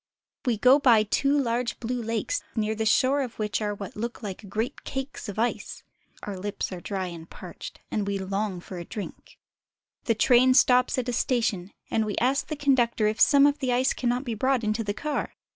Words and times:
We 0.47 0.57
go 0.57 0.79
by 0.79 1.03
two 1.03 1.39
large 1.39 1.79
blue 1.79 2.01
lakes, 2.01 2.41
near 2.55 2.73
the 2.73 2.87
shores 2.87 3.25
of 3.25 3.35
which 3.37 3.61
NITRATE 3.61 3.67
DESERT. 3.67 3.67
lOI 3.67 3.69
are 3.69 3.75
what 3.75 3.95
look 3.95 4.23
like 4.23 4.49
great 4.49 4.83
cakes 4.83 5.29
of 5.29 5.37
ice. 5.37 5.83
Our 6.23 6.39
lips 6.39 6.71
are 6.71 6.81
dry 6.81 7.05
and 7.05 7.29
parched, 7.29 7.81
and 7.91 8.07
we 8.07 8.17
long 8.17 8.61
for 8.61 8.79
a 8.79 8.83
drink. 8.83 9.37
The 10.05 10.15
train 10.15 10.55
stops 10.55 10.97
at 10.97 11.07
a 11.09 11.13
station, 11.13 11.71
and 11.91 12.05
we 12.07 12.15
ask 12.17 12.47
the 12.47 12.55
conductor 12.55 13.05
if 13.05 13.21
some 13.21 13.45
of 13.45 13.59
the 13.59 13.71
ice 13.71 13.93
cannot 13.93 14.23
be 14.23 14.33
brought 14.33 14.63
into 14.63 14.83
the 14.83 14.95
car. 14.95 15.35